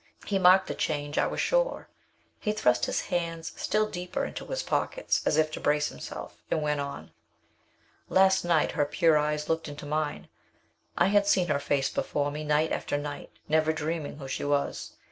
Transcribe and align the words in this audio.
He 0.25 0.39
marked 0.39 0.65
the 0.65 0.73
change, 0.73 1.19
I 1.19 1.27
was 1.27 1.39
sure. 1.39 1.87
He 2.39 2.53
thrust 2.53 2.87
his 2.87 3.01
hands 3.01 3.51
still 3.55 3.87
deeper 3.87 4.25
into 4.25 4.47
his 4.47 4.63
pockets, 4.63 5.21
as 5.27 5.37
if 5.37 5.51
to 5.51 5.59
brace 5.59 5.89
himself, 5.89 6.41
and 6.49 6.63
went 6.63 6.79
on. 6.81 7.11
"Last 8.09 8.43
night 8.43 8.71
her 8.71 8.85
pure 8.85 9.15
eyes 9.15 9.47
looked 9.47 9.67
into 9.67 9.85
mine. 9.85 10.27
I 10.97 11.09
had 11.09 11.27
seen 11.27 11.49
her 11.49 11.59
face 11.59 11.91
before 11.91 12.31
me 12.31 12.43
night 12.43 12.71
after 12.71 12.97
night, 12.97 13.29
never 13.47 13.71
dreaming 13.71 14.17
who 14.17 14.27
she 14.27 14.43
was. 14.43 14.93